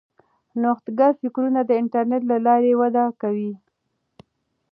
[0.61, 3.51] نوښتګر فکرونه د انټرنیټ له لارې وده کوي.